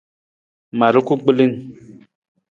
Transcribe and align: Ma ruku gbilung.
Ma 0.77 0.87
ruku 0.93 1.13
gbilung. 1.21 1.55